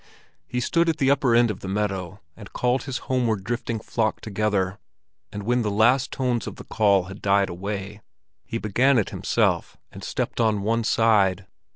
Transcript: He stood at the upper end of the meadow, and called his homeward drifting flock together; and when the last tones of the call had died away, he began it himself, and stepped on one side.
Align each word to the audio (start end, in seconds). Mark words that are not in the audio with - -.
He 0.47 0.59
stood 0.59 0.89
at 0.89 0.97
the 0.97 1.11
upper 1.11 1.35
end 1.35 1.51
of 1.51 1.59
the 1.59 1.67
meadow, 1.67 2.21
and 2.35 2.51
called 2.51 2.85
his 2.85 2.97
homeward 3.05 3.43
drifting 3.43 3.79
flock 3.79 4.19
together; 4.19 4.79
and 5.31 5.43
when 5.43 5.61
the 5.61 5.69
last 5.69 6.11
tones 6.11 6.47
of 6.47 6.55
the 6.55 6.63
call 6.63 7.03
had 7.03 7.21
died 7.21 7.49
away, 7.51 8.01
he 8.43 8.57
began 8.57 8.97
it 8.97 9.11
himself, 9.11 9.77
and 9.91 10.03
stepped 10.03 10.39
on 10.41 10.63
one 10.63 10.83
side. 10.83 11.45